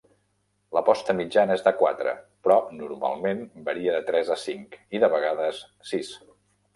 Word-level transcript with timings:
La 0.75 0.81
posta 0.85 1.13
mitjana 1.17 1.57
és 1.59 1.65
de 1.67 1.73
quatre, 1.81 2.13
però 2.47 2.57
normalment 2.77 3.43
varia 3.67 3.93
de 3.97 4.01
tres 4.09 4.31
a 4.37 4.39
cinc 4.45 4.73
i, 4.81 5.03
de 5.05 5.11
vegades, 5.17 5.61
sis. 5.91 6.11